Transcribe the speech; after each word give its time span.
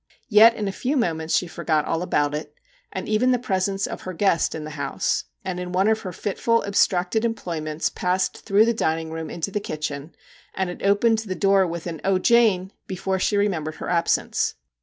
Yet 0.29 0.55
in 0.55 0.67
a 0.67 0.71
few 0.71 0.97
moments 0.97 1.37
she 1.37 1.45
forgot 1.45 1.85
all 1.85 2.01
about 2.01 2.33
it, 2.33 2.55
and 2.91 3.07
even 3.07 3.29
the 3.29 3.37
presence 3.37 3.85
of 3.85 4.01
her 4.01 4.13
guest 4.13 4.55
in 4.55 4.63
the 4.63 4.71
house, 4.71 5.25
and 5.45 5.59
in 5.59 5.73
one 5.73 5.87
of 5.87 6.01
her 6.01 6.11
fitful 6.11 6.65
abstracted 6.65 7.23
employments 7.23 7.91
passed 7.91 8.39
through 8.43 8.65
the 8.65 8.73
dining 8.73 9.11
room 9.11 9.29
into 9.29 9.51
the 9.51 9.59
kitchen, 9.59 10.15
and 10.55 10.69
had 10.69 10.81
opened 10.81 11.19
the 11.19 11.35
door 11.35 11.67
with 11.67 11.85
an' 11.85 12.01
O 12.03 12.17
Jane!' 12.17 12.71
before 12.87 13.19
she 13.19 13.37
remembered 13.37 13.75
her 13.75 13.89
absence. 13.89 14.55